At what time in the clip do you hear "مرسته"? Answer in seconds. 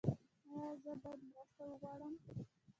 1.31-1.63